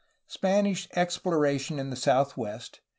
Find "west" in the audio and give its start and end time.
2.35-2.79